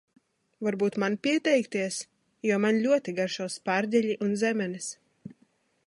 [0.67, 1.99] Varbūt man pieteikties?
[2.51, 4.91] Jo man ļoti garšo sparģeļi un zemenes.